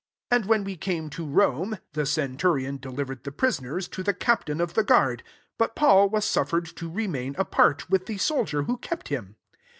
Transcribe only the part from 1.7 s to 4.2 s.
[the centurion delivered the prisoners to the